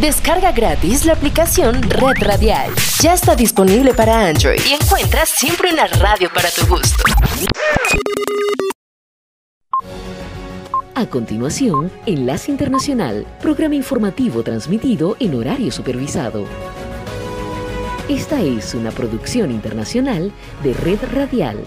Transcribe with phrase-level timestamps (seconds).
[0.00, 2.70] Descarga gratis la aplicación Red Radial.
[3.00, 7.02] Ya está disponible para Android y encuentras siempre una radio para tu gusto.
[10.94, 16.44] A continuación, Enlace Internacional, programa informativo transmitido en horario supervisado.
[18.10, 20.30] Esta es una producción internacional
[20.62, 21.64] de Red Radial.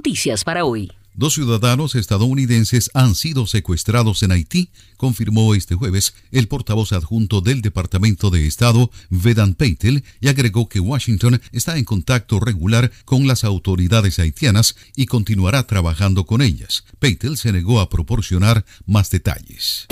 [0.07, 0.93] noticias para hoy.
[1.15, 7.61] Dos ciudadanos estadounidenses han sido secuestrados en Haití, confirmó este jueves el portavoz adjunto del
[7.61, 13.43] Departamento de Estado, Vedan Peitel, y agregó que Washington está en contacto regular con las
[13.43, 16.85] autoridades haitianas y continuará trabajando con ellas.
[17.01, 19.89] Peitel se negó a proporcionar más detalles.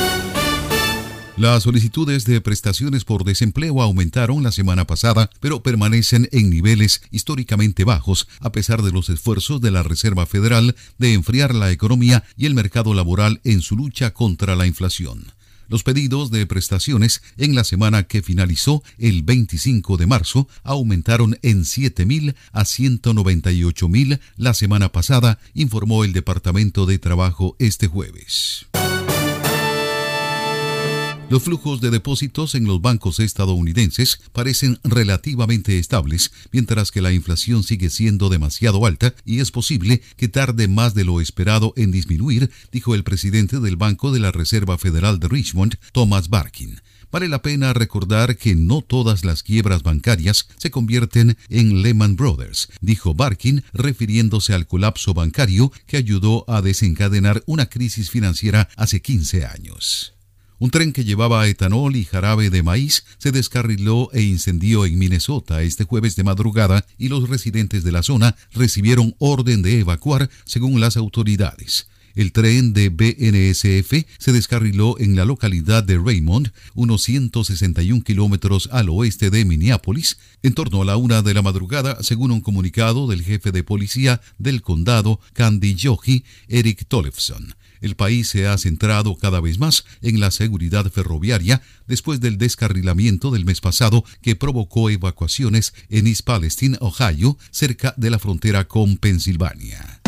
[1.36, 7.82] Las solicitudes de prestaciones por desempleo aumentaron la semana pasada, pero permanecen en niveles históricamente
[7.82, 12.46] bajos, a pesar de los esfuerzos de la Reserva Federal de enfriar la economía y
[12.46, 15.32] el mercado laboral en su lucha contra la inflación.
[15.66, 21.64] Los pedidos de prestaciones en la semana que finalizó el 25 de marzo aumentaron en
[21.64, 28.66] 7.000 a 198.000 la semana pasada, informó el Departamento de Trabajo este jueves.
[31.34, 37.64] Los flujos de depósitos en los bancos estadounidenses parecen relativamente estables, mientras que la inflación
[37.64, 42.52] sigue siendo demasiado alta y es posible que tarde más de lo esperado en disminuir,
[42.70, 46.80] dijo el presidente del Banco de la Reserva Federal de Richmond, Thomas Barkin.
[47.10, 52.68] Vale la pena recordar que no todas las quiebras bancarias se convierten en Lehman Brothers,
[52.80, 59.46] dijo Barkin, refiriéndose al colapso bancario que ayudó a desencadenar una crisis financiera hace 15
[59.46, 60.13] años.
[60.60, 65.62] Un tren que llevaba etanol y jarabe de maíz se descarriló e incendió en Minnesota
[65.62, 70.80] este jueves de madrugada y los residentes de la zona recibieron orden de evacuar según
[70.80, 71.88] las autoridades.
[72.14, 78.88] El tren de BNSF se descarriló en la localidad de Raymond, unos 161 kilómetros al
[78.88, 83.22] oeste de Minneapolis, en torno a la una de la madrugada, según un comunicado del
[83.22, 87.56] jefe de policía del condado, Candy Yogi, Eric Tollefson.
[87.84, 93.30] El país se ha centrado cada vez más en la seguridad ferroviaria después del descarrilamiento
[93.30, 98.96] del mes pasado que provocó evacuaciones en East Palestine, Ohio, cerca de la frontera con
[98.96, 100.00] Pensilvania.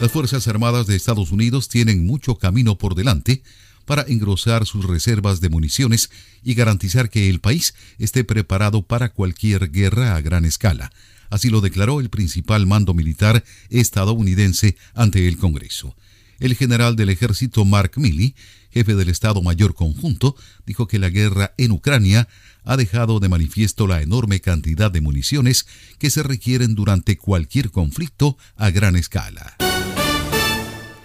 [0.00, 3.42] Las Fuerzas Armadas de Estados Unidos tienen mucho camino por delante
[3.84, 6.08] para engrosar sus reservas de municiones
[6.44, 10.92] y garantizar que el país esté preparado para cualquier guerra a gran escala.
[11.30, 15.96] Así lo declaró el principal mando militar estadounidense ante el Congreso.
[16.40, 18.34] El general del ejército Mark Milley,
[18.70, 20.36] jefe del Estado Mayor Conjunto,
[20.66, 22.28] dijo que la guerra en Ucrania
[22.64, 25.66] ha dejado de manifiesto la enorme cantidad de municiones
[25.98, 29.56] que se requieren durante cualquier conflicto a gran escala.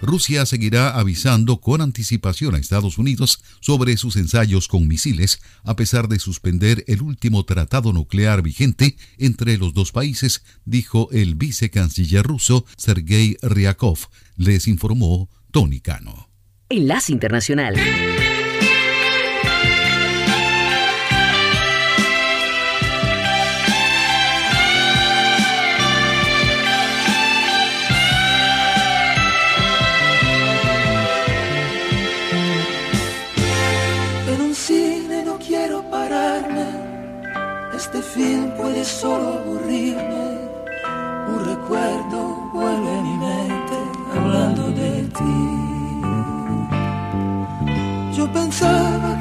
[0.02, 6.08] Rusia seguirá avisando con anticipación a Estados Unidos sobre sus ensayos con misiles, a pesar
[6.08, 12.66] de suspender el último tratado nuclear vigente entre los dos países, dijo el vicecanciller ruso
[12.76, 13.98] Sergei Ryakov,
[14.36, 16.28] les informó Tony Cano.
[16.68, 17.74] Enlace Internacional.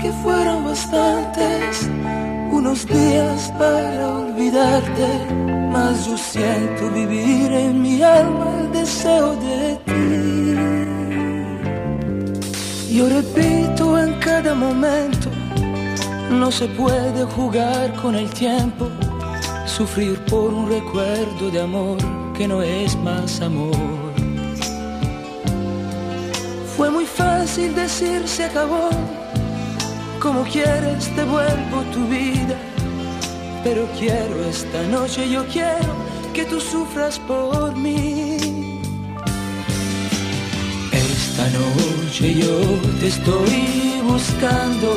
[0.06, 1.90] Que fueron bastantes
[2.52, 5.08] unos días para olvidarte,
[5.72, 10.56] mas yo siento vivir en mi alma el deseo de ti.
[12.96, 15.28] Yo repito en cada momento,
[16.30, 18.88] no se puede jugar con el tiempo
[19.66, 21.98] sufrir por un recuerdo de amor
[22.38, 23.76] que no es más amor.
[26.78, 28.90] Fue muy fácil decir se acabó,
[30.26, 32.58] como quieres devuelvo tu vida,
[33.64, 35.94] pero quiero esta noche, yo quiero
[36.34, 38.80] que tú sufras por mí.
[40.92, 42.58] Esta noche yo
[43.00, 44.88] te estoy buscando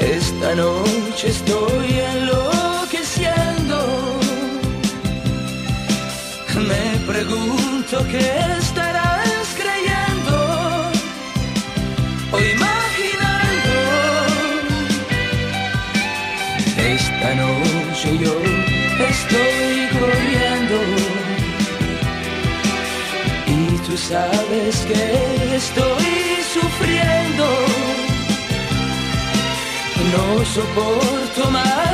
[0.00, 3.76] esta noche estoy enloqueciendo.
[6.68, 8.61] Me pregunto qué estarás
[19.16, 20.76] estoy corriendo.
[23.46, 26.12] Y tú sabes que estoy
[26.54, 27.46] sufriendo
[30.12, 31.91] no soporto más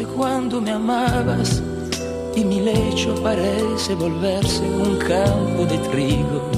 [0.00, 1.62] dulce cuando me amabas
[2.34, 6.50] y mi lecho parece volverse un campo de trigo.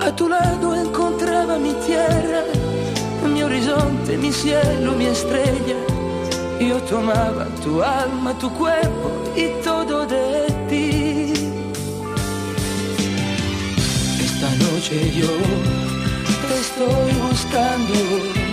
[0.00, 2.42] A tu lado encontraba mi tierra,
[3.32, 5.76] mi horizonte mi cielo, mi estrella.
[6.60, 11.32] Yo tomaba tu alma, tu cuerpo y todo de ti.
[14.24, 15.32] Esta noche yo
[16.48, 18.43] te estoy buscando.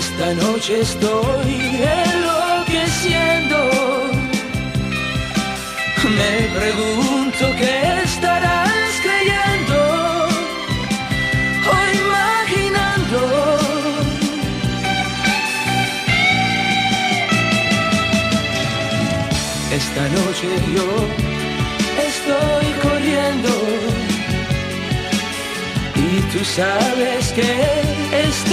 [0.00, 1.52] Esta noche estoy
[2.12, 3.58] enloqueciendo.
[6.16, 8.72] Me pregunto qué estarás
[19.72, 20.88] Esta noche yo
[22.08, 23.48] estoy corriendo.
[25.96, 27.52] Y tú sabes que
[28.28, 28.51] estoy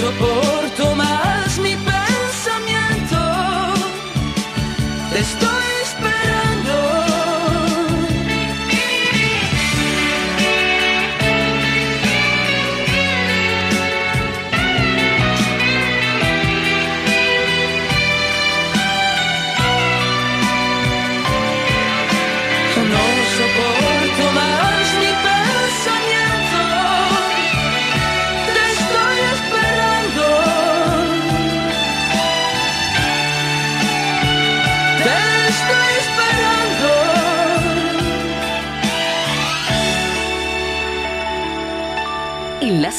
[0.00, 1.51] soporto más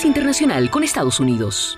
[0.05, 1.77] Internacional con Estados Unidos.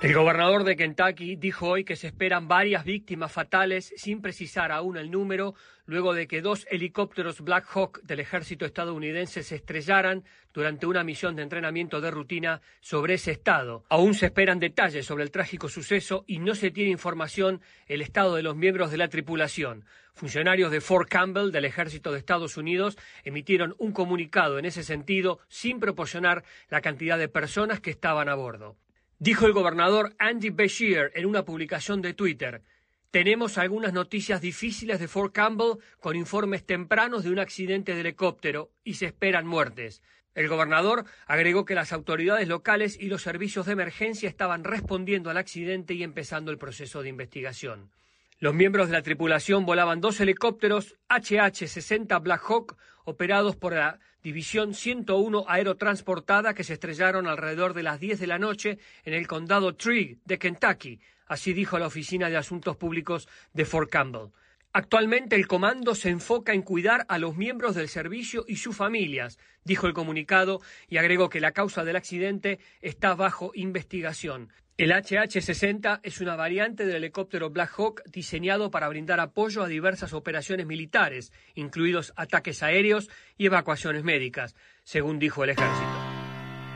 [0.00, 4.96] El gobernador de Kentucky dijo hoy que se esperan varias víctimas fatales sin precisar aún
[4.96, 5.54] el número,
[5.86, 10.22] luego de que dos helicópteros Black Hawk del ejército estadounidense se estrellaran
[10.58, 13.84] durante una misión de entrenamiento de rutina sobre ese estado.
[13.88, 18.34] Aún se esperan detalles sobre el trágico suceso y no se tiene información el estado
[18.34, 19.84] de los miembros de la tripulación.
[20.14, 25.38] Funcionarios de Fort Campbell del ejército de Estados Unidos emitieron un comunicado en ese sentido
[25.46, 28.76] sin proporcionar la cantidad de personas que estaban a bordo.
[29.20, 32.64] Dijo el gobernador Andy Beshear en una publicación de Twitter,
[33.10, 38.70] tenemos algunas noticias difíciles de Fort Campbell con informes tempranos de un accidente de helicóptero
[38.84, 40.02] y se esperan muertes.
[40.38, 45.36] El gobernador agregó que las autoridades locales y los servicios de emergencia estaban respondiendo al
[45.36, 47.90] accidente y empezando el proceso de investigación.
[48.38, 54.74] Los miembros de la tripulación volaban dos helicópteros HH-60 Black Hawk operados por la División
[54.74, 59.74] 101 Aerotransportada que se estrellaron alrededor de las 10 de la noche en el condado
[59.74, 64.30] Trigg de Kentucky, así dijo la Oficina de Asuntos Públicos de Fort Campbell.
[64.72, 69.38] Actualmente el comando se enfoca en cuidar a los miembros del servicio y sus familias,
[69.64, 74.52] dijo el comunicado y agregó que la causa del accidente está bajo investigación.
[74.76, 80.12] El HH-60 es una variante del helicóptero Black Hawk diseñado para brindar apoyo a diversas
[80.12, 85.88] operaciones militares, incluidos ataques aéreos y evacuaciones médicas, según dijo el ejército.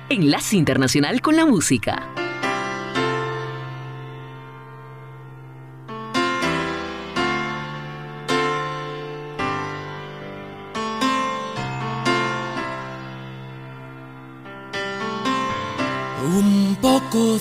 [0.08, 2.21] Enlace Internacional con la Música.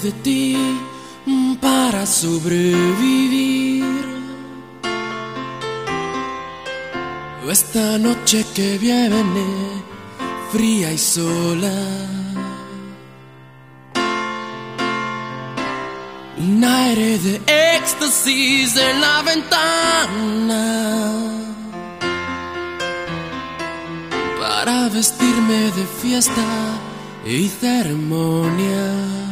[0.04, 0.58] De ti
[1.62, 3.86] para sobrevivir.
[7.50, 9.46] Esta noche que viene,
[10.52, 11.80] fría y sola.
[16.38, 17.42] Un aire de
[17.76, 20.66] éxtasis en la ventana.
[24.40, 26.48] Para vestirme de fiesta
[27.26, 29.31] y ceremonia.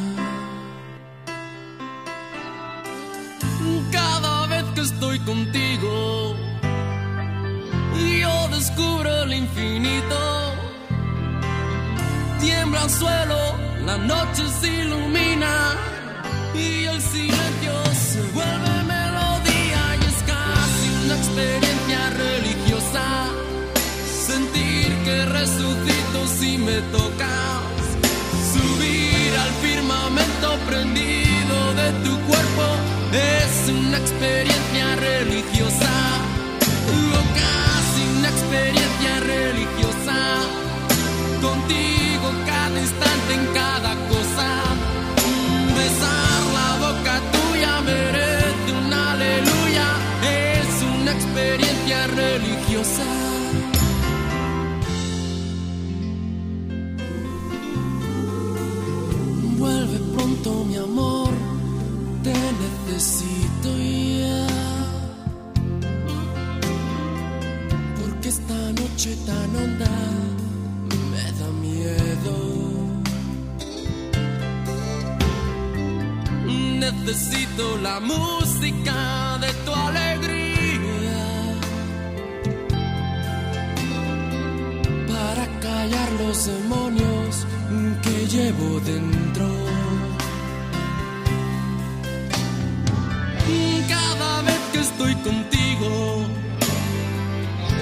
[13.00, 15.54] Suelo, la noche se ilumina
[16.54, 23.06] y el silencio se vuelve melodía y es casi una experiencia religiosa.
[24.28, 27.86] Sentir que resucito si me tocas,
[28.54, 32.66] subir al firmamento prendido de tu cuerpo
[33.14, 35.94] es una experiencia religiosa,
[37.16, 40.18] o casi una experiencia religiosa.
[41.42, 41.89] Contigo
[43.00, 44.48] instante en cada cosa.
[45.78, 49.88] Besar la boca tuya merece una aleluya.
[50.24, 53.06] Es una experiencia religiosa.
[59.58, 61.30] Vuelve pronto mi amor
[62.24, 63.70] te necesito
[64.22, 64.48] ya.
[68.02, 69.79] Porque esta noche tan honda
[77.10, 81.22] necesito la música de tu alegría
[85.08, 87.48] para callar los demonios
[88.04, 89.48] que llevo dentro.
[93.88, 96.28] Cada vez que estoy contigo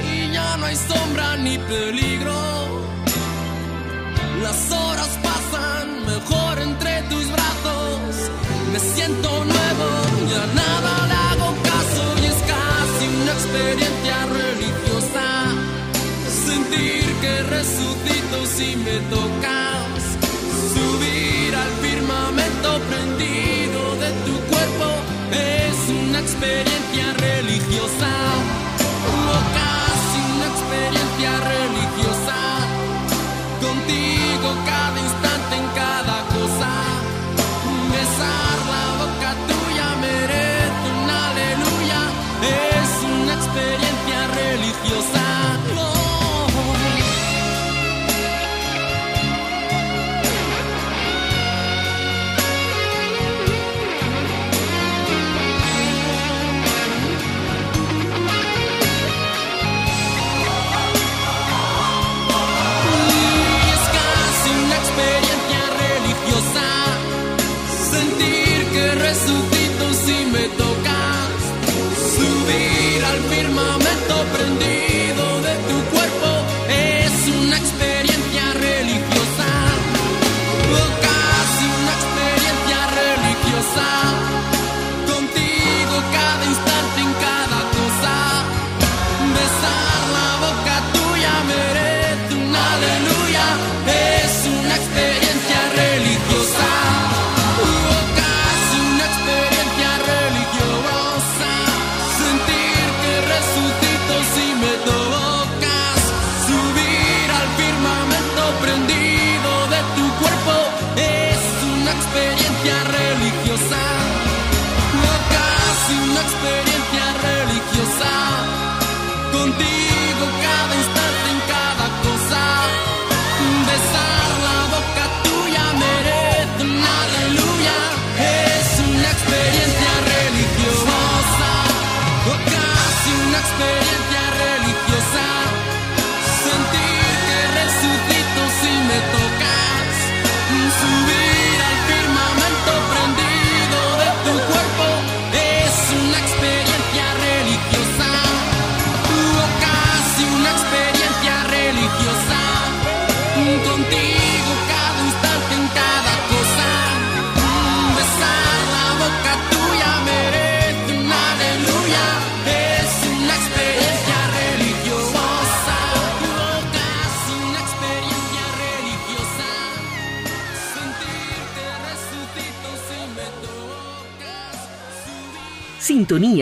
[0.10, 2.40] y ya no hay sombra ni peligro,
[4.42, 5.27] las horas
[18.58, 20.02] si me tocas,
[20.74, 24.88] subir al firmamento prendido de tu cuerpo
[25.32, 28.12] es una experiencia religiosa.
[29.14, 32.40] O casi una experiencia religiosa.
[33.62, 36.17] Contigo cada instante en cada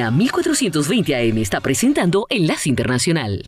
[0.06, 3.46] Sintonía 1420 AM está presentando Enlace Internacional.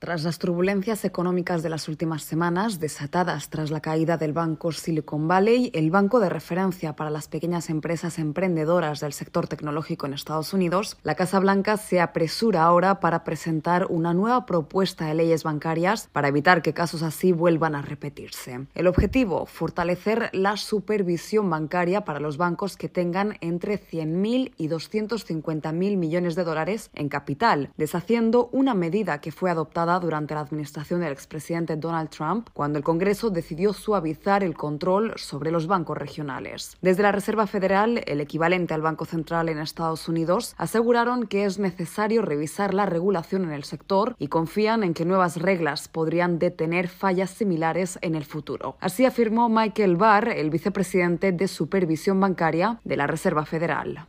[0.00, 5.28] Tras las turbulencias económicas de las últimas semanas, desatadas tras la caída del banco Silicon
[5.28, 10.54] Valley, el banco de referencia para las pequeñas empresas emprendedoras del sector tecnológico en Estados
[10.54, 16.08] Unidos, la Casa Blanca se apresura ahora para presentar una nueva propuesta de leyes bancarias
[16.10, 18.68] para evitar que casos así vuelvan a repetirse.
[18.74, 25.74] El objetivo, fortalecer la supervisión bancaria para los bancos que tengan entre 100.000 y 250.000
[25.98, 31.12] millones de dólares en capital, deshaciendo una medida que fue adoptada durante la administración del
[31.12, 36.76] expresidente Donald Trump, cuando el Congreso decidió suavizar el control sobre los bancos regionales.
[36.80, 41.58] Desde la Reserva Federal, el equivalente al Banco Central en Estados Unidos, aseguraron que es
[41.58, 46.88] necesario revisar la regulación en el sector y confían en que nuevas reglas podrían detener
[46.88, 48.76] fallas similares en el futuro.
[48.80, 54.06] Así afirmó Michael Barr, el vicepresidente de Supervisión Bancaria de la Reserva Federal.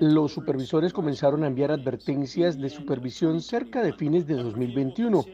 [0.00, 5.24] Los supervisores comenzaron a enviar advertencias de supervisión cerca de fines de 2021.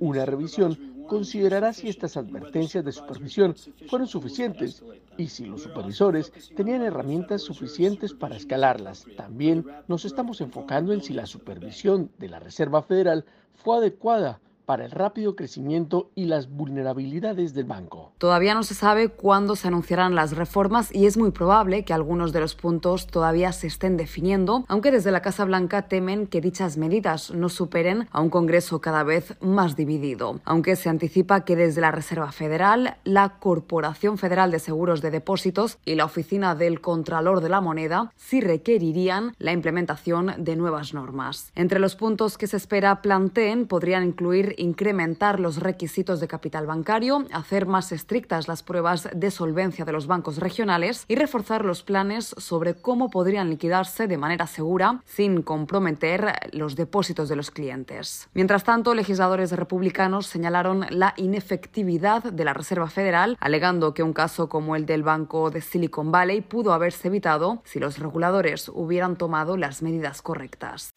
[0.00, 3.54] Una revisión considerará si estas advertencias de supervisión
[3.88, 4.82] fueron suficientes
[5.16, 9.06] y si los supervisores tenían herramientas suficientes para escalarlas.
[9.16, 13.24] También nos estamos enfocando en si la supervisión de la Reserva Federal
[13.54, 18.12] fue adecuada para el rápido crecimiento y las vulnerabilidades del banco.
[18.18, 22.32] Todavía no se sabe cuándo se anunciarán las reformas y es muy probable que algunos
[22.32, 26.76] de los puntos todavía se estén definiendo, aunque desde la Casa Blanca temen que dichas
[26.76, 30.40] medidas no superen a un Congreso cada vez más dividido.
[30.44, 35.78] Aunque se anticipa que desde la Reserva Federal, la Corporación Federal de Seguros de Depósitos
[35.84, 41.52] y la Oficina del Contralor de la Moneda sí requerirían la implementación de nuevas normas.
[41.54, 47.24] Entre los puntos que se espera planteen podrían incluir incrementar los requisitos de capital bancario,
[47.32, 52.34] hacer más estrictas las pruebas de solvencia de los bancos regionales y reforzar los planes
[52.38, 58.28] sobre cómo podrían liquidarse de manera segura sin comprometer los depósitos de los clientes.
[58.34, 64.48] Mientras tanto, legisladores republicanos señalaron la inefectividad de la Reserva Federal, alegando que un caso
[64.48, 69.56] como el del Banco de Silicon Valley pudo haberse evitado si los reguladores hubieran tomado
[69.56, 70.92] las medidas correctas.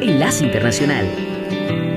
[0.00, 1.87] Enlace Internacional.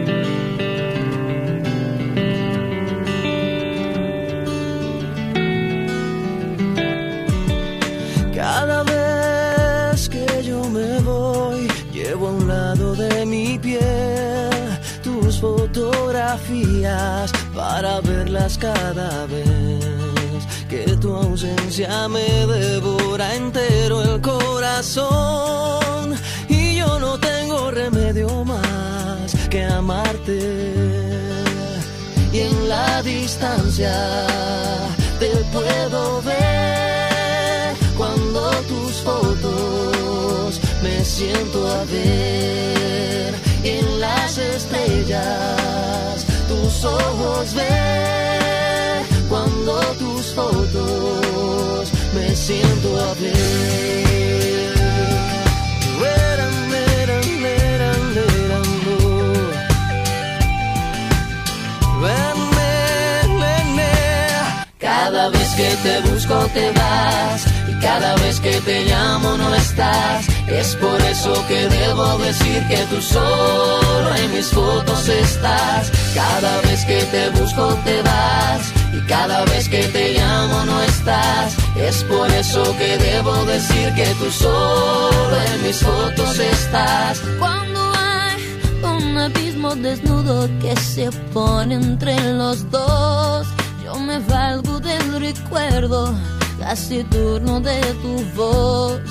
[16.32, 20.46] Fotografías para verlas cada vez.
[20.70, 26.16] Que tu ausencia me devora entero el corazón
[26.48, 30.74] y yo no tengo remedio más que amarte.
[32.32, 33.94] Y en la distancia
[35.20, 47.54] te puedo ver cuando tus fotos me siento a ver en las estrellas tus ojos
[47.54, 53.14] ver cuando tus fotos me siento a.
[62.02, 64.66] Ven, ven, ven, ven.
[64.80, 70.28] Cada vez que te busco te vas cada vez que te llamo no estás.
[70.48, 75.92] Es por eso que debo decir que tú solo en mis fotos estás.
[76.14, 81.56] Cada vez que te busco te vas y cada vez que te llamo no estás.
[81.76, 87.20] Es por eso que debo decir que tú solo en mis fotos estás.
[87.40, 88.38] Cuando hay
[88.84, 93.48] un abismo desnudo que se pone entre los dos,
[93.84, 96.14] yo me valgo del recuerdo,
[96.72, 99.02] casi turno de tu voz.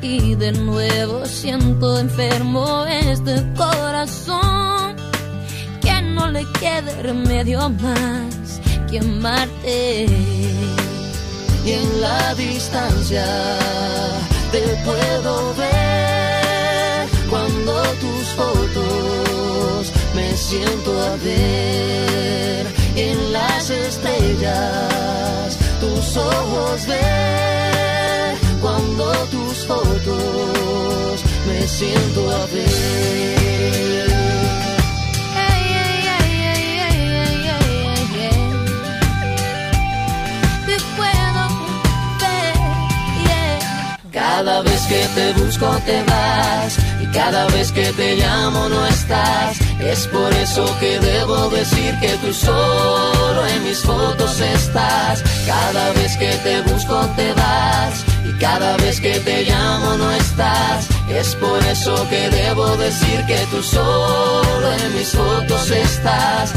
[0.00, 4.96] Y de nuevo siento enfermo este corazón,
[5.82, 10.06] que no le quede remedio más que amarte.
[11.66, 13.26] y en la distancia
[14.52, 15.32] te puedo
[15.64, 17.72] ver cuando
[18.04, 31.24] tus fotos me siento a ver en las estrellas tus ojos ver cuando tus fotos
[31.46, 33.36] me siento a ver.
[44.12, 46.85] Cada vez que te busco te vas
[47.16, 49.56] cada vez que te llamo no estás.
[49.80, 55.24] Es por eso que debo decir que tú solo en mis fotos estás.
[55.46, 60.88] Cada vez que te busco te vas y cada vez que te llamo no estás.
[61.08, 66.52] Es por eso que debo decir que tú solo en mis fotos estás.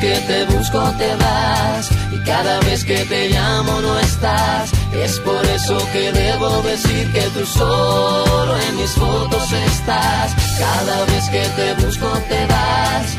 [0.00, 4.70] Que te busco te vas y cada vez que te llamo no estás.
[4.92, 10.34] Es por eso que debo decir que tú solo en mis fotos estás.
[10.58, 13.09] Cada vez que te busco te vas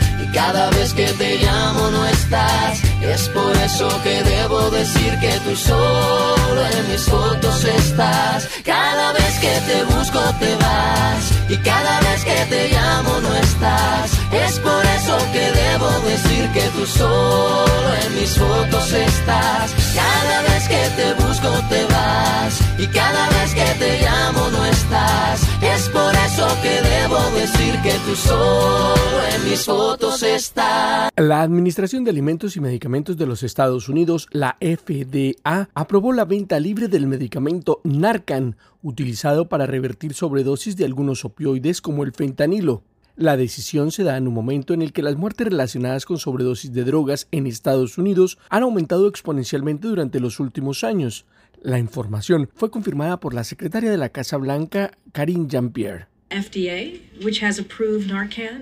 [0.94, 2.82] que te llamo no estás.
[3.02, 8.48] Es por eso que debo decir que tú solo en mis fotos estás.
[8.64, 14.12] Cada vez que te busco te vas y cada vez que te llamo no estás.
[14.32, 19.81] Es por eso que debo decir que tú solo en mis fotos estás.
[19.96, 25.42] Cada vez que te busco te vas y cada vez que te llamo no estás.
[25.62, 28.96] Es por eso que debo decir que tú solo
[29.36, 31.12] en mis fotos estás.
[31.16, 36.60] La Administración de Alimentos y Medicamentos de los Estados Unidos, la FDA, aprobó la venta
[36.60, 42.84] libre del medicamento Narcan, utilizado para revertir sobredosis de algunos opioides como el fentanilo.
[43.22, 46.74] La decisión se da en un momento en el que las muertes relacionadas con sobredosis
[46.74, 51.28] de drogas en Estados Unidos han aumentado exponencialmente durante los últimos años.
[51.62, 56.11] La información fue confirmada por la secretaria de la Casa Blanca, Karine Jean-Pierre.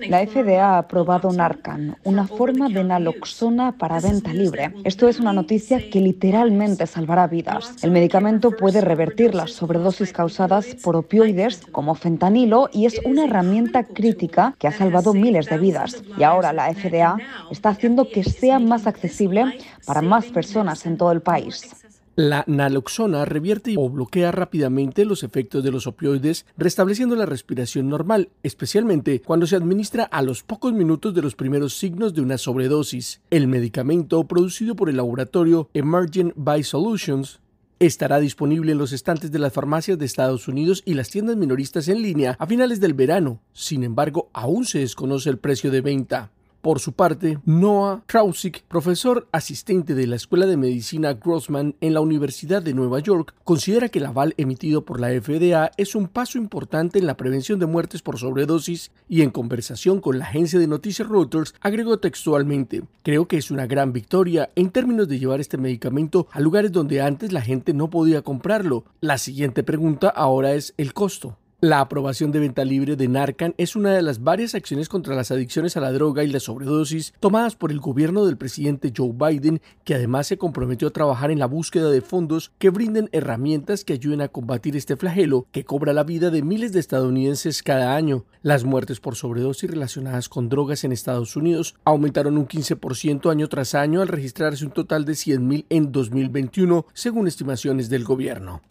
[0.08, 4.74] La FDA ha aprobado Narcan, una forma de naloxona para venta libre.
[4.84, 7.82] Esto es una noticia que literalmente salvará vidas.
[7.82, 13.84] El medicamento puede revertir las sobredosis causadas por opioides como fentanilo y es una herramienta
[13.84, 16.02] crítica que ha salvado miles de vidas.
[16.18, 17.16] Y ahora la FDA
[17.50, 19.44] está haciendo que sea más accesible
[19.86, 21.79] para más personas en todo el país.
[22.22, 28.28] La naloxona revierte o bloquea rápidamente los efectos de los opioides, restableciendo la respiración normal,
[28.42, 33.22] especialmente cuando se administra a los pocos minutos de los primeros signos de una sobredosis.
[33.30, 37.40] El medicamento, producido por el laboratorio Emergent Biosolutions,
[37.78, 41.88] estará disponible en los estantes de las farmacias de Estados Unidos y las tiendas minoristas
[41.88, 43.40] en línea a finales del verano.
[43.54, 46.30] Sin embargo, aún se desconoce el precio de venta.
[46.60, 52.02] Por su parte, Noah Krausik, profesor asistente de la Escuela de Medicina Grossman en la
[52.02, 56.36] Universidad de Nueva York, considera que el aval emitido por la FDA es un paso
[56.36, 60.66] importante en la prevención de muertes por sobredosis y en conversación con la agencia de
[60.66, 65.56] noticias Reuters agregó textualmente, creo que es una gran victoria en términos de llevar este
[65.56, 68.84] medicamento a lugares donde antes la gente no podía comprarlo.
[69.00, 71.39] La siguiente pregunta ahora es el costo.
[71.62, 75.30] La aprobación de venta libre de Narcan es una de las varias acciones contra las
[75.30, 79.60] adicciones a la droga y la sobredosis tomadas por el gobierno del presidente Joe Biden,
[79.84, 83.92] que además se comprometió a trabajar en la búsqueda de fondos que brinden herramientas que
[83.92, 88.24] ayuden a combatir este flagelo que cobra la vida de miles de estadounidenses cada año.
[88.40, 93.74] Las muertes por sobredosis relacionadas con drogas en Estados Unidos aumentaron un 15% año tras
[93.74, 98.62] año al registrarse un total de 100.000 en 2021, según estimaciones del gobierno.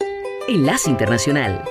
[0.48, 1.62] Enlace Internacional.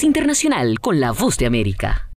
[0.00, 2.11] Internacional con la Voz de América.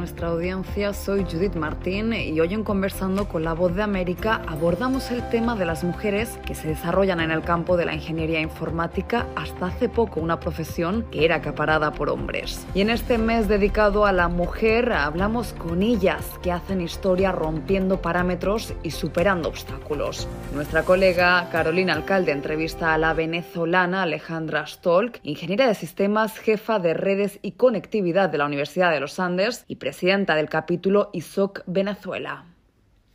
[0.00, 5.10] Nuestra audiencia, soy Judith Martín y hoy en Conversando con la Voz de América abordamos
[5.10, 9.26] el tema de las mujeres que se desarrollan en el campo de la ingeniería informática
[9.36, 12.66] hasta hace poco una profesión que era acaparada por hombres.
[12.74, 18.00] Y en este mes dedicado a la mujer hablamos con ellas que hacen historia rompiendo
[18.00, 20.26] parámetros y superando obstáculos.
[20.54, 26.94] Nuestra colega Carolina Alcalde entrevista a la venezolana Alejandra Stolk, ingeniera de sistemas, jefa de
[26.94, 32.44] redes y conectividad de la Universidad de los Andes y presidenta del capítulo ISOC Venezuela.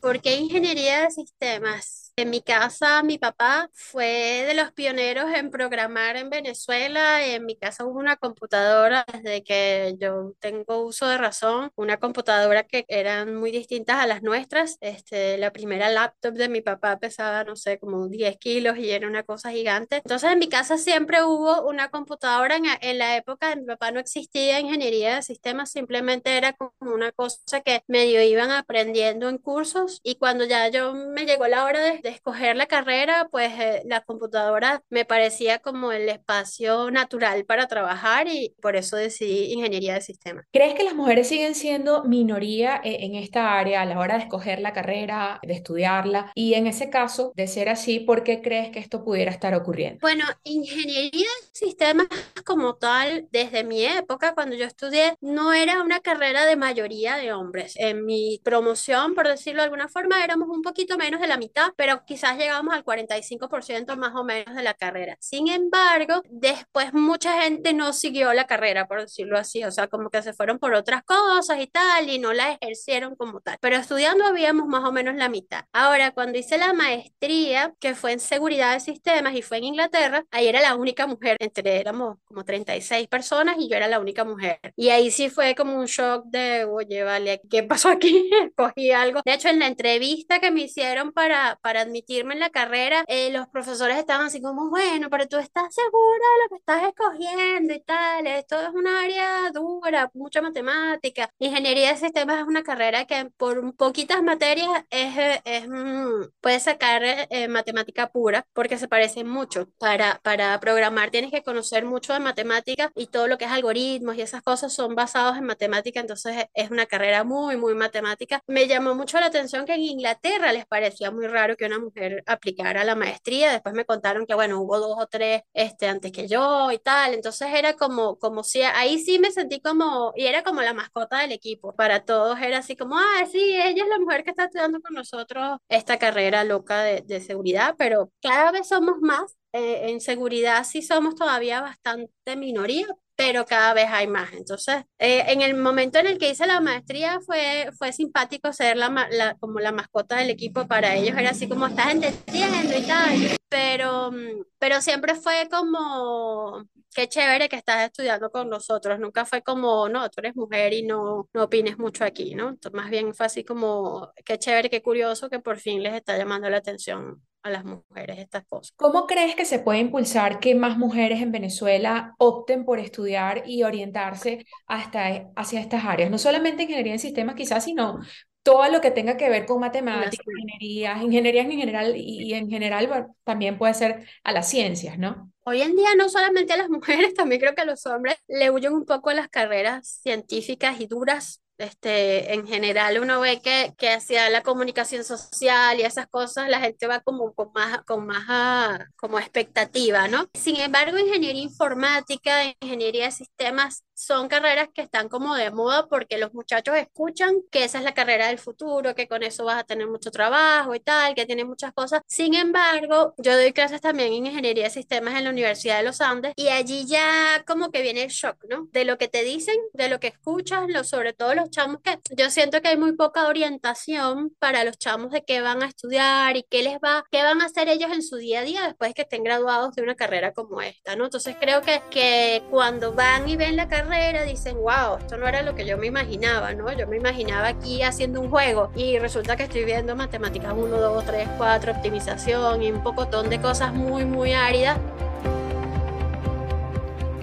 [0.02, 2.05] ¿Por qué ingeniería de sistemas?
[2.18, 7.26] En mi casa, mi papá fue de los pioneros en programar en Venezuela.
[7.26, 12.64] En mi casa hubo una computadora desde que yo tengo uso de razón, una computadora
[12.64, 14.78] que eran muy distintas a las nuestras.
[14.80, 19.10] Este, la primera laptop de mi papá pesaba, no sé, como 10 kilos y era
[19.10, 19.98] una cosa gigante.
[19.98, 22.56] Entonces, en mi casa siempre hubo una computadora.
[22.56, 26.72] En, en la época de mi papá no existía ingeniería de sistemas, simplemente era como
[26.94, 30.00] una cosa que medio iban aprendiendo en cursos.
[30.02, 33.82] Y cuando ya yo me llegó la hora de de escoger la carrera, pues eh,
[33.86, 39.96] la computadora me parecía como el espacio natural para trabajar y por eso decidí ingeniería
[39.96, 40.46] de sistemas.
[40.54, 44.24] ¿Crees que las mujeres siguen siendo minoría eh, en esta área a la hora de
[44.24, 46.32] escoger la carrera, de estudiarla?
[46.36, 49.98] Y en ese caso, de ser así, ¿por qué crees que esto pudiera estar ocurriendo?
[50.02, 52.06] Bueno, ingeniería de sistemas
[52.46, 57.34] como tal, desde mi época, cuando yo estudié, no era una carrera de mayoría de
[57.34, 57.74] hombres.
[57.78, 61.72] En mi promoción, por decirlo de alguna forma, éramos un poquito menos de la mitad,
[61.76, 65.18] pero quizás llegamos al 45% más o menos de la carrera.
[65.20, 70.10] Sin embargo, después mucha gente no siguió la carrera, por decirlo así, o sea, como
[70.10, 73.58] que se fueron por otras cosas y tal, y no la ejercieron como tal.
[73.62, 75.66] Pero estudiando habíamos más o menos la mitad.
[75.74, 80.26] Ahora, cuando hice la maestría, que fue en seguridad de sistemas y fue en Inglaterra,
[80.32, 84.24] ahí era la única mujer, entre éramos como 36 personas y yo era la única
[84.24, 84.60] mujer.
[84.76, 88.30] Y ahí sí fue como un shock de, oye, vale, ¿qué pasó aquí?
[88.56, 89.22] Cogí algo.
[89.26, 93.32] De hecho, en la entrevista que me hicieron para, para admitirme en la carrera, eh,
[93.32, 97.74] los profesores estaban así como, bueno, pero tú estás segura de lo que estás escogiendo
[97.74, 101.30] y tal, esto es un área dura, mucha matemática.
[101.40, 107.02] Ingeniería de sistemas es una carrera que por poquitas materias es, es mm, puedes sacar
[107.04, 109.68] eh, matemática pura porque se parece mucho.
[109.78, 114.16] Para, para programar tienes que conocer mucho de matemática y todo lo que es algoritmos
[114.16, 118.42] y esas cosas son basados en matemática, entonces es una carrera muy, muy matemática.
[118.48, 122.24] Me llamó mucho la atención que en Inglaterra les parecía muy raro que una mujer
[122.26, 123.52] aplicara la maestría.
[123.52, 127.14] Después me contaron que, bueno, hubo dos o tres este, antes que yo y tal.
[127.14, 131.20] Entonces era como, como si, ahí sí me sentí como, y era como la mascota
[131.20, 131.76] del equipo.
[131.76, 134.94] Para todos era así como, ah, sí, ella es la mujer que está estudiando con
[134.94, 140.66] nosotros esta carrera loca de, de seguridad, pero cada vez somos más eh, en seguridad
[140.66, 144.34] sí somos todavía bastante minoría, pero cada vez hay más.
[144.34, 148.78] Entonces, eh, en el momento en el que hice la maestría fue, fue simpático ser
[148.78, 153.38] la, como la mascota del equipo para ellos, era así como estás entendiendo y tal,
[153.50, 154.12] pero,
[154.60, 160.10] pero siempre fue como, qué chévere que estás estudiando con nosotros, nunca fue como, no,
[160.10, 162.58] tú eres mujer y no, no opines mucho aquí, ¿no?
[162.74, 166.50] más bien fue así como, qué chévere, qué curioso que por fin les está llamando
[166.50, 168.74] la atención a las mujeres estas cosas.
[168.76, 173.64] ¿Cómo crees que se puede impulsar que más mujeres en Venezuela opten por estudiar y
[173.64, 176.12] orientarse hasta, hacia estas áreas?
[176.12, 178.00] No solamente ingeniería en sistemas quizás, sino
[178.46, 183.08] todo lo que tenga que ver con matemáticas, ingeniería, ingeniería en general y, en general
[183.24, 185.32] también puede ser a las ciencias, ¿no?
[185.44, 188.52] Hoy en día no solamente a las mujeres, también creo que a los hombres le
[188.52, 193.74] huyen un poco a las carreras científicas y duras este, en general uno ve que,
[193.78, 198.06] que hacia la comunicación social y esas cosas la gente va como con más, con
[198.06, 200.28] más ah, como expectativa, ¿no?
[200.34, 206.18] Sin embargo, ingeniería informática, ingeniería de sistemas son carreras que están como de moda porque
[206.18, 209.64] los muchachos escuchan que esa es la carrera del futuro, que con eso vas a
[209.64, 212.02] tener mucho trabajo y tal, que tiene muchas cosas.
[212.08, 216.02] Sin embargo, yo doy clases también en ingeniería de sistemas en la Universidad de los
[216.02, 218.68] Andes y allí ya como que viene el shock, ¿no?
[218.72, 221.98] De lo que te dicen, de lo que escuchas, lo, sobre todo los chamos que
[222.16, 226.36] yo siento que hay muy poca orientación para los chamos de qué van a estudiar
[226.36, 228.94] y qué les va, qué van a hacer ellos en su día a día después
[228.94, 231.06] que estén graduados de una carrera como esta, ¿no?
[231.06, 235.42] Entonces creo que, que cuando van y ven la carrera dicen, wow, esto no era
[235.42, 236.72] lo que yo me imaginaba, ¿no?
[236.74, 241.06] Yo me imaginaba aquí haciendo un juego y resulta que estoy viendo matemáticas 1, 2,
[241.06, 244.78] 3, 4, optimización y un pocotón de cosas muy, muy áridas.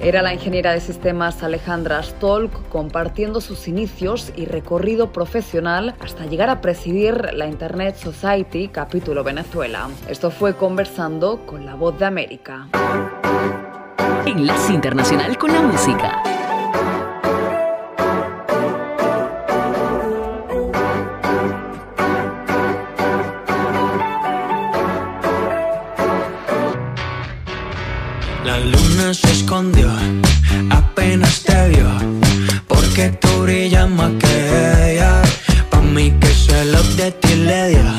[0.01, 6.49] Era la ingeniera de sistemas Alejandra Stolk compartiendo sus inicios y recorrido profesional hasta llegar
[6.51, 9.89] a presidir la Internet Society capítulo Venezuela.
[10.09, 12.69] Esto fue conversando con la voz de América.
[14.27, 16.42] Enlace Internacional con la Música.
[29.11, 29.91] Se escondió,
[30.71, 31.89] apenas te vio,
[32.69, 35.21] porque tú brillas más que ella.
[35.71, 37.93] Pa' mí que se lo de ti le dio,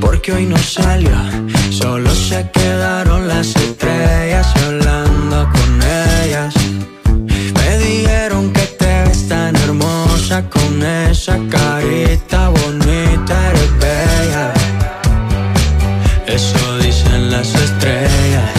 [0.00, 1.16] porque hoy no salió,
[1.70, 5.70] solo se quedaron las estrellas hablando con
[6.24, 6.52] ellas.
[7.54, 14.52] Me dijeron que te ves tan hermosa con esa carita bonita, eres bella.
[16.26, 18.53] Eso dicen las estrellas.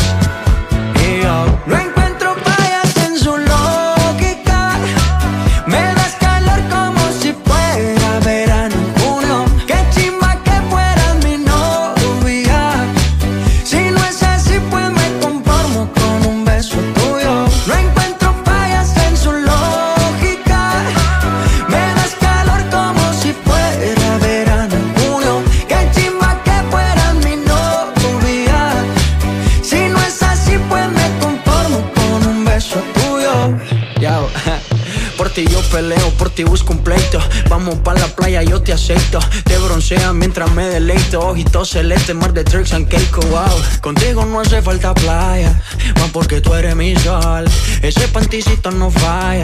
[41.35, 43.61] Ojitos celeste, mar de tricks and cake, wow.
[43.81, 45.51] Contigo no hace falta playa,
[45.99, 47.43] más porque tú eres mi sol.
[47.81, 49.43] Ese panticito no falla,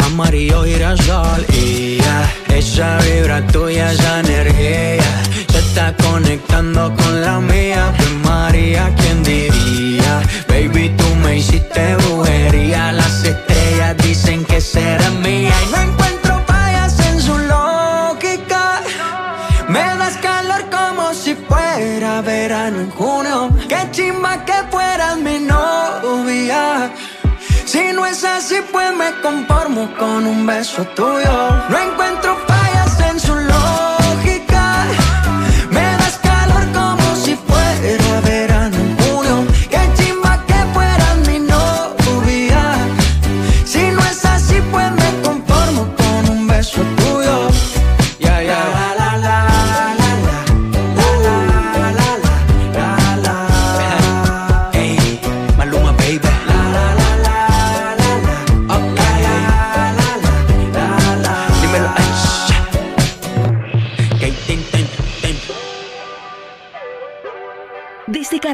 [0.00, 1.46] amarillo girasol.
[1.52, 7.94] Y ya, esa vibra tuya, esa energía, se está conectando con la mía.
[7.96, 10.20] Pues María, ¿quién diría?
[10.48, 12.90] Baby, tú me hiciste brujería.
[12.90, 14.97] Las estrellas dicen que será
[28.18, 31.50] es así, pues me conformo con un beso tuyo.
[31.68, 32.47] No encuentro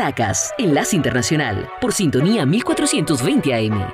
[0.05, 3.91] Caracas, Enlace Internacional, por sintonía 1420 AM.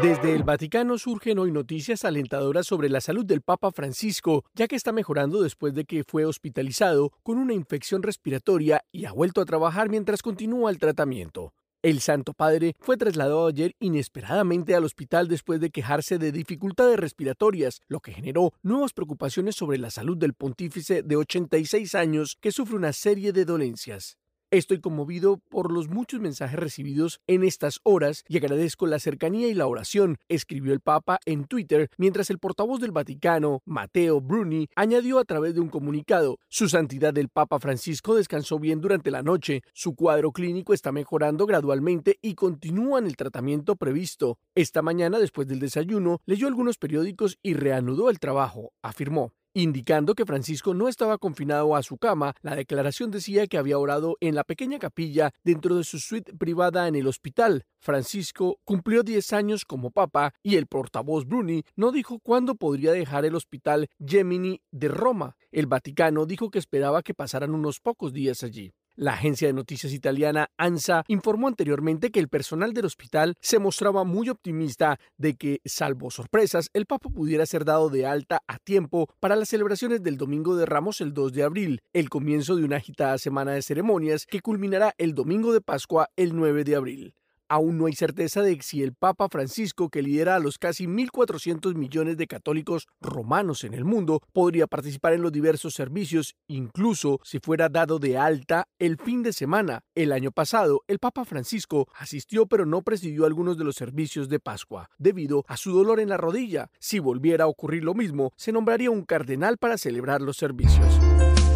[0.00, 4.76] Desde el Vaticano surgen hoy noticias alentadoras sobre la salud del Papa Francisco, ya que
[4.76, 9.46] está mejorando después de que fue hospitalizado con una infección respiratoria y ha vuelto a
[9.46, 11.52] trabajar mientras continúa el tratamiento.
[11.82, 17.80] El Santo Padre fue trasladado ayer inesperadamente al hospital después de quejarse de dificultades respiratorias,
[17.88, 22.76] lo que generó nuevas preocupaciones sobre la salud del pontífice de 86 años que sufre
[22.76, 24.18] una serie de dolencias.
[24.50, 29.52] Estoy conmovido por los muchos mensajes recibidos en estas horas y agradezco la cercanía y
[29.52, 35.18] la oración, escribió el Papa en Twitter, mientras el portavoz del Vaticano, Matteo Bruni, añadió
[35.18, 39.60] a través de un comunicado, Su Santidad el Papa Francisco descansó bien durante la noche,
[39.74, 44.38] su cuadro clínico está mejorando gradualmente y continúa en el tratamiento previsto.
[44.54, 49.34] Esta mañana, después del desayuno, leyó algunos periódicos y reanudó el trabajo, afirmó.
[49.58, 54.16] Indicando que Francisco no estaba confinado a su cama, la declaración decía que había orado
[54.20, 57.64] en la pequeña capilla dentro de su suite privada en el hospital.
[57.80, 63.24] Francisco cumplió 10 años como papa y el portavoz Bruni no dijo cuándo podría dejar
[63.24, 65.36] el hospital Gemini de Roma.
[65.50, 68.72] El Vaticano dijo que esperaba que pasaran unos pocos días allí.
[69.00, 74.02] La agencia de noticias italiana ANSA informó anteriormente que el personal del hospital se mostraba
[74.02, 79.06] muy optimista de que, salvo sorpresas, el Papa pudiera ser dado de alta a tiempo
[79.20, 82.78] para las celebraciones del Domingo de Ramos el 2 de abril, el comienzo de una
[82.78, 87.17] agitada semana de ceremonias que culminará el Domingo de Pascua el 9 de abril.
[87.48, 91.74] Aún no hay certeza de si el Papa Francisco, que lidera a los casi 1.400
[91.74, 97.38] millones de católicos romanos en el mundo, podría participar en los diversos servicios, incluso si
[97.38, 99.80] fuera dado de alta el fin de semana.
[99.94, 104.40] El año pasado, el Papa Francisco asistió pero no presidió algunos de los servicios de
[104.40, 106.70] Pascua, debido a su dolor en la rodilla.
[106.78, 110.98] Si volviera a ocurrir lo mismo, se nombraría un cardenal para celebrar los servicios.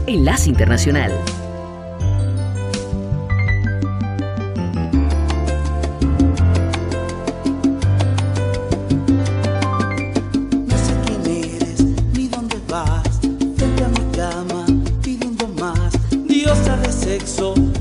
[0.06, 1.12] Enlace Internacional.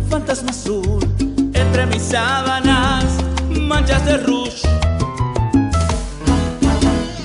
[0.10, 1.00] Fantasma azul.
[1.54, 3.06] Entre mis sábanas,
[3.50, 4.68] manchas de rouge.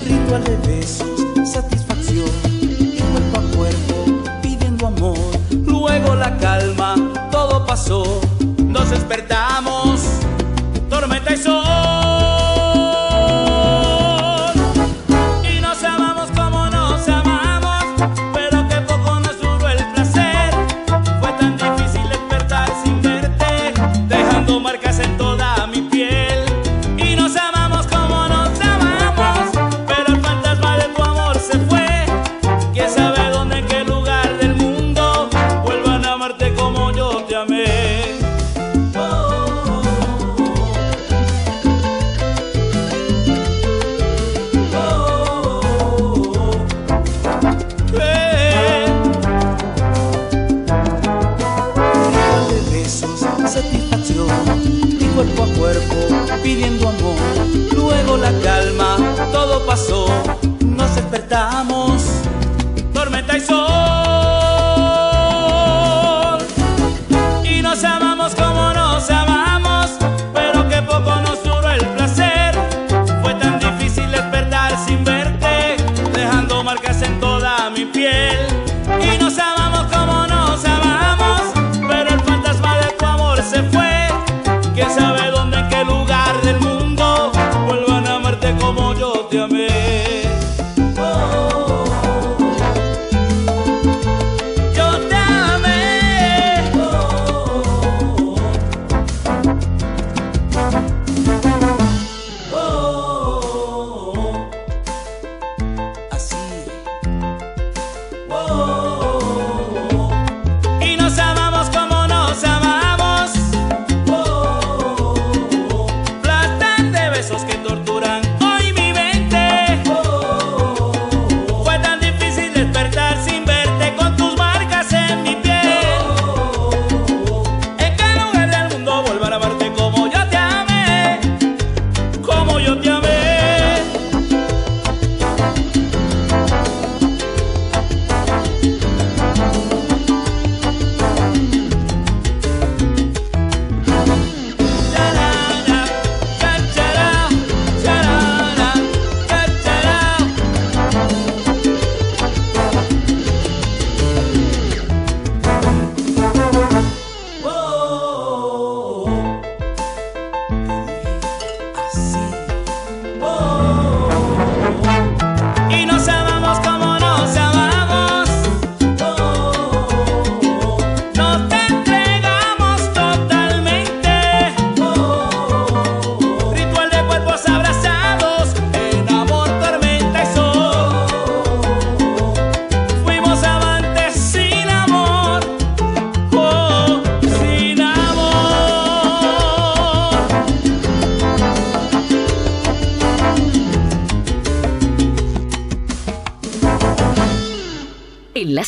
[0.04, 2.30] Ritual de besos, satisfacción.
[3.12, 3.96] Cuerpo a cuerpo,
[4.42, 5.18] pidiendo amor.
[5.50, 6.96] Luego la calma,
[7.30, 8.20] todo pasó.
[8.58, 9.75] Nos despertamos,
[61.36, 61.75] nos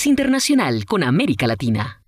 [0.06, 2.02] Internacional con América Latina.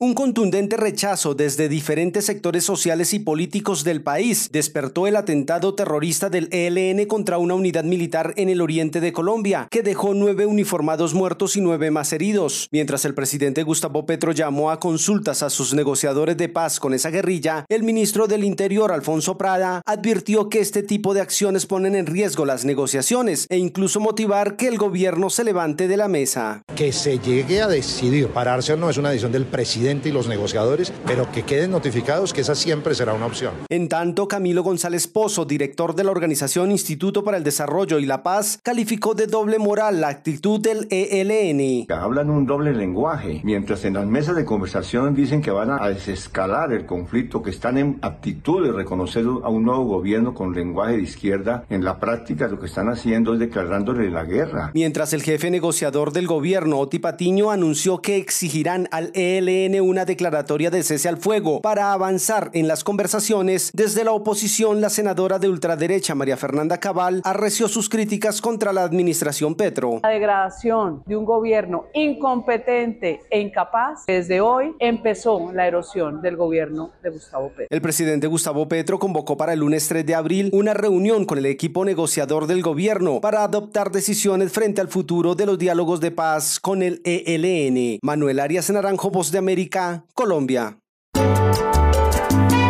[0.00, 6.30] Un contundente rechazo desde diferentes sectores sociales y políticos del país despertó el atentado terrorista
[6.30, 11.14] del ELN contra una unidad militar en el oriente de Colombia, que dejó nueve uniformados
[11.14, 12.68] muertos y nueve más heridos.
[12.70, 17.10] Mientras el presidente Gustavo Petro llamó a consultas a sus negociadores de paz con esa
[17.10, 22.06] guerrilla, el ministro del Interior, Alfonso Prada, advirtió que este tipo de acciones ponen en
[22.06, 26.62] riesgo las negociaciones e incluso motivar que el gobierno se levante de la mesa.
[26.76, 30.28] Que se llegue a decidir, pararse o no es una decisión del presidente y los
[30.28, 33.54] negociadores, pero que queden notificados que esa siempre será una opción.
[33.70, 38.22] En tanto, Camilo González Pozo, director de la organización Instituto para el Desarrollo y la
[38.22, 41.86] Paz, calificó de doble moral la actitud del ELN.
[41.90, 46.74] Hablan un doble lenguaje, mientras en las mesas de conversación dicen que van a desescalar
[46.74, 51.02] el conflicto, que están en aptitud de reconocer a un nuevo gobierno con lenguaje de
[51.02, 54.70] izquierda, en la práctica lo que están haciendo es declarándole la guerra.
[54.74, 60.70] Mientras el jefe negociador del gobierno, Oti Patiño, anunció que exigirán al ELN una declaratoria
[60.70, 65.48] de cese al fuego para avanzar en las conversaciones, desde la oposición la senadora de
[65.48, 70.00] ultraderecha María Fernanda Cabal arreció sus críticas contra la administración Petro.
[70.02, 76.90] La degradación de un gobierno incompetente e incapaz, desde hoy empezó la erosión del gobierno
[77.02, 77.66] de Gustavo Petro.
[77.70, 81.46] El presidente Gustavo Petro convocó para el lunes 3 de abril una reunión con el
[81.46, 86.58] equipo negociador del gobierno para adoptar decisiones frente al futuro de los diálogos de paz
[86.60, 87.98] con el ELN.
[88.02, 89.67] Manuel Arias Naranjo, Voz de América,
[90.14, 90.78] Colombia.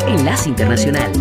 [0.07, 1.12] Enlace Internacional.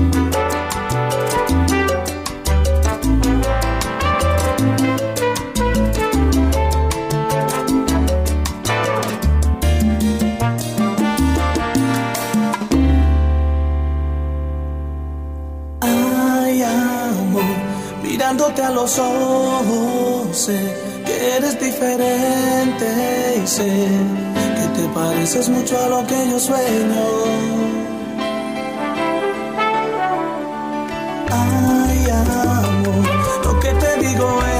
[15.81, 17.43] Ay, amor,
[18.03, 20.59] mirándote a los ojos, sé
[21.05, 24.26] que eres diferente y sé
[24.97, 27.05] pareces mucho a lo que yo sueño.
[31.29, 33.05] Ay, amor,
[33.45, 34.56] lo que te digo es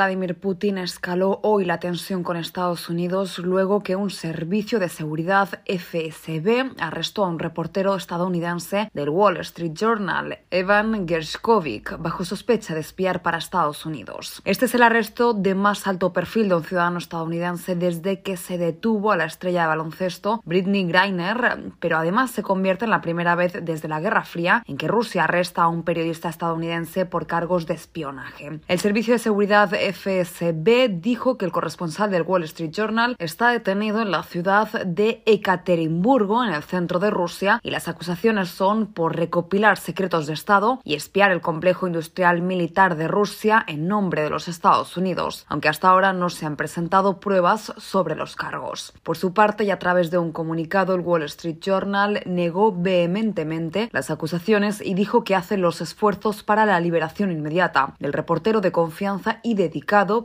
[0.00, 5.60] Vladimir Putin escaló hoy la tensión con Estados Unidos luego que un servicio de seguridad
[5.66, 12.80] FSB arrestó a un reportero estadounidense del Wall Street Journal, Evan Gershkovich, bajo sospecha de
[12.80, 14.40] espiar para Estados Unidos.
[14.46, 18.56] Este es el arresto de más alto perfil de un ciudadano estadounidense desde que se
[18.56, 23.34] detuvo a la estrella de baloncesto Britney Griner, pero además se convierte en la primera
[23.34, 27.66] vez desde la Guerra Fría en que Rusia arresta a un periodista estadounidense por cargos
[27.66, 28.60] de espionaje.
[28.66, 34.00] El servicio de seguridad FSB dijo que el corresponsal del Wall Street Journal está detenido
[34.00, 39.16] en la ciudad de Ekaterimburgo, en el centro de Rusia, y las acusaciones son por
[39.16, 44.30] recopilar secretos de Estado y espiar el complejo industrial militar de Rusia en nombre de
[44.30, 48.92] los Estados Unidos, aunque hasta ahora no se han presentado pruebas sobre los cargos.
[49.02, 53.88] Por su parte, y a través de un comunicado, el Wall Street Journal negó vehementemente
[53.92, 58.72] las acusaciones y dijo que hace los esfuerzos para la liberación inmediata del reportero de
[58.72, 59.54] confianza y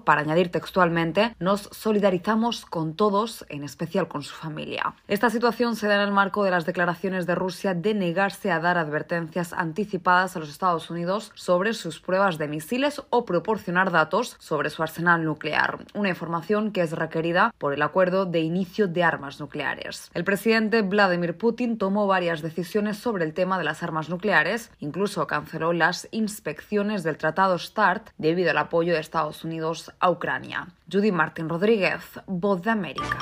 [0.04, 4.94] para añadir textualmente, nos solidarizamos con todos, en especial con su familia.
[5.08, 8.60] Esta situación se da en el marco de las declaraciones de Rusia de negarse a
[8.60, 14.36] dar advertencias anticipadas a los Estados Unidos sobre sus pruebas de misiles o proporcionar datos
[14.40, 19.04] sobre su arsenal nuclear, una información que es requerida por el acuerdo de inicio de
[19.04, 20.12] armas nucleares.
[20.14, 25.26] El presidente Vladimir Putin tomó varias decisiones sobre el tema de las armas nucleares, incluso
[25.26, 30.68] canceló las inspecciones del Tratado START debido al apoyo de Estados Unidos a Ucrania.
[30.92, 33.20] Judy Martín Rodríguez, Voz de América.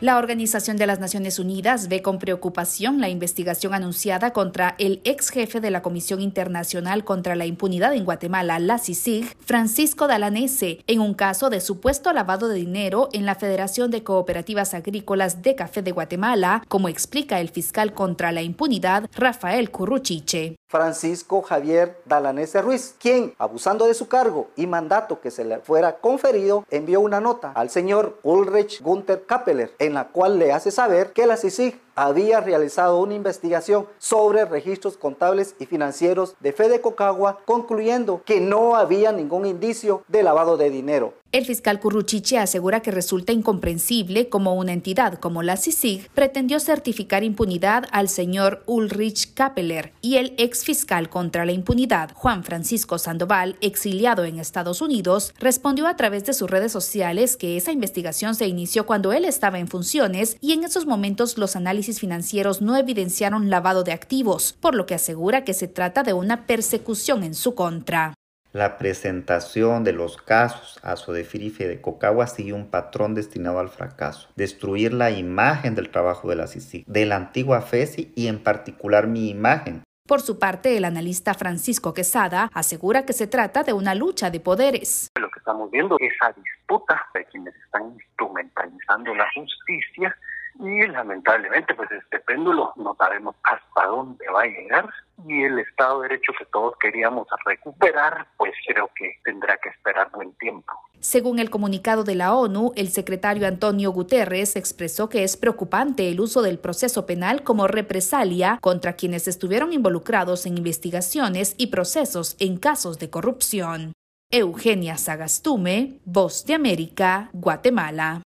[0.00, 5.28] La Organización de las Naciones Unidas ve con preocupación la investigación anunciada contra el ex
[5.28, 11.00] jefe de la Comisión Internacional contra la Impunidad en Guatemala, la CICIG, Francisco Dalanese, en
[11.00, 15.82] un caso de supuesto lavado de dinero en la Federación de Cooperativas Agrícolas de Café
[15.82, 20.59] de Guatemala, como explica el fiscal contra la impunidad, Rafael Curruchiche.
[20.70, 25.96] Francisco Javier Dalanese Ruiz, quien, abusando de su cargo y mandato que se le fuera
[25.96, 31.12] conferido, envió una nota al señor Ulrich Gunther Kappeler, en la cual le hace saber
[31.12, 37.40] que la CICIG había realizado una investigación sobre registros contables y financieros de Fede Cocagua,
[37.46, 41.14] concluyendo que no había ningún indicio de lavado de dinero.
[41.32, 47.22] El fiscal Curruchiche asegura que resulta incomprensible cómo una entidad como la CICIG pretendió certificar
[47.22, 53.56] impunidad al señor Ulrich Kappeler y el ex fiscal contra la impunidad, Juan Francisco Sandoval,
[53.60, 58.48] exiliado en Estados Unidos, respondió a través de sus redes sociales que esa investigación se
[58.48, 63.50] inició cuando él estaba en funciones y en esos momentos los análisis financieros no evidenciaron
[63.50, 67.54] lavado de activos, por lo que asegura que se trata de una persecución en su
[67.54, 68.14] contra.
[68.52, 74.28] La presentación de los casos a Sodefirife de Cocagua sigue un patrón destinado al fracaso,
[74.34, 79.06] destruir la imagen del trabajo de la CICIG, de la antigua FESI y en particular
[79.06, 79.84] mi imagen.
[80.04, 84.40] Por su parte, el analista Francisco Quesada asegura que se trata de una lucha de
[84.40, 85.10] poderes.
[85.16, 90.12] Lo que estamos viendo es esa disputa de quienes están instrumentalizando la justicia
[90.60, 94.88] y lamentablemente pues este péndulo no sabemos hasta dónde va a llegar
[95.26, 100.10] y el Estado de Derecho que todos queríamos recuperar pues creo que tendrá que esperar
[100.10, 100.72] buen tiempo.
[101.00, 106.20] Según el comunicado de la ONU, el secretario Antonio Guterres expresó que es preocupante el
[106.20, 112.58] uso del proceso penal como represalia contra quienes estuvieron involucrados en investigaciones y procesos en
[112.58, 113.92] casos de corrupción.
[114.30, 118.22] Eugenia Sagastume, Voz de América, Guatemala.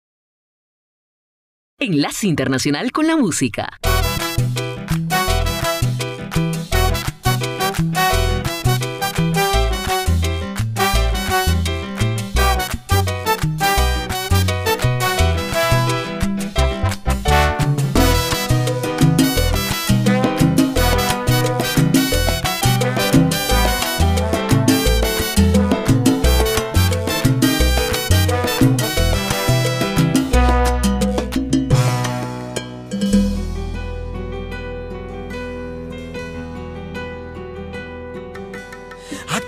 [1.84, 3.80] Enlace Internacional con la Música.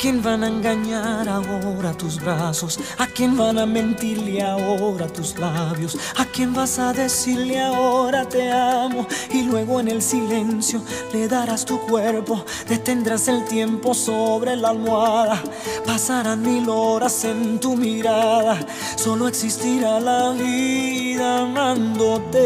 [0.05, 2.79] Quién van a engañar ahora tus brazos?
[2.99, 5.97] ¿A quién van a mentirle ahora tus labios?
[6.17, 9.07] ¿A quién vas a decirle ahora te amo?
[9.33, 10.79] Y luego en el silencio
[11.11, 15.41] le darás tu cuerpo, detendrás el tiempo sobre la almohada.
[15.87, 18.59] Pasarán mil horas en tu mirada,
[18.97, 22.45] solo existirá la vida amándote.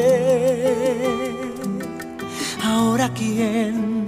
[2.64, 3.98] Ahora quién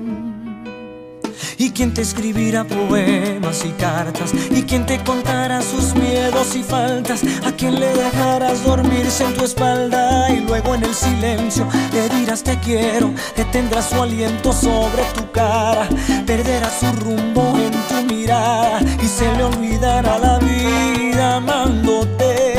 [1.62, 7.22] y quien te escribirá poemas y cartas y quien te contará sus miedos y faltas,
[7.46, 12.42] a quien le dejarás dormirse en tu espalda y luego en el silencio le dirás
[12.42, 15.88] te quiero, detendrás su aliento sobre tu cara,
[16.26, 22.51] perderás su rumbo en tu mirada y se le olvidará la vida amándote.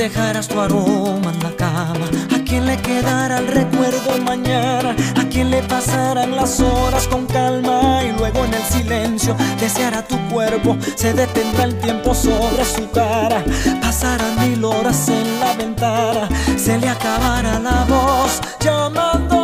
[0.00, 2.06] ¿A quién le dejarás tu aroma en la cama?
[2.34, 4.96] ¿A quién le quedará el recuerdo mañana?
[5.20, 8.02] ¿A quién le pasarán las horas con calma?
[8.02, 13.44] Y luego en el silencio deseará tu cuerpo, se detendrá el tiempo sobre su cara.
[13.82, 19.39] Pasarán mil horas en la ventana, se le acabará la voz llamándote.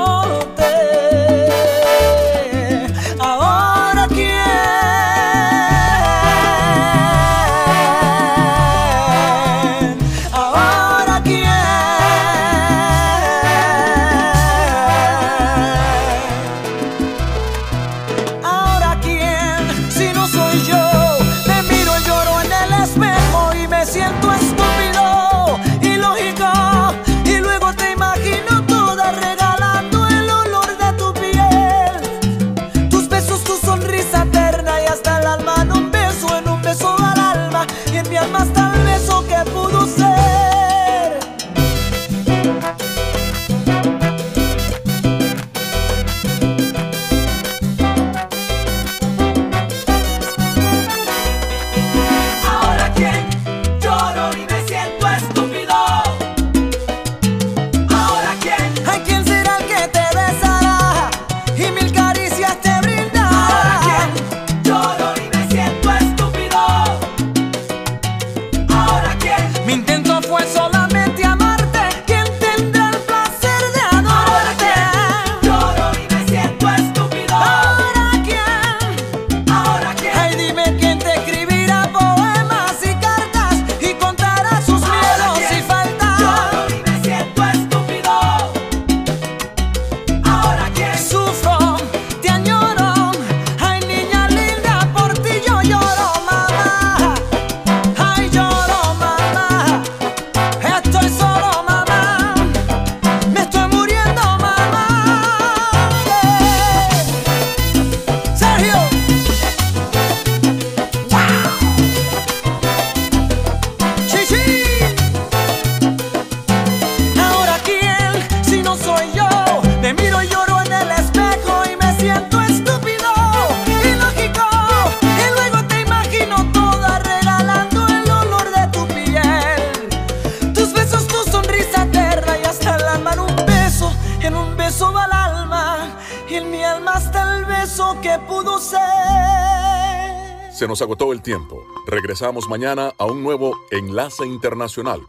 [141.26, 141.66] Tiempo.
[141.86, 145.04] Regresamos mañana a un nuevo Enlace Internacional.